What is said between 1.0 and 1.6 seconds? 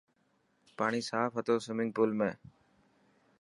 صاف هتو